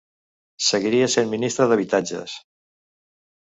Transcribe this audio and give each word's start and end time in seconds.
Seguiria 0.67 1.09
sent 1.17 1.29
Ministre 1.35 1.69
d'Habitatges. 1.73 2.37